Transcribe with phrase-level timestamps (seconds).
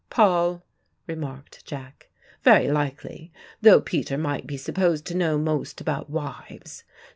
[0.09, 0.63] "Paul,"
[1.05, 2.09] remarked Jack.
[2.41, 6.83] "Very likely, though Peter might be supposed to know most about wives.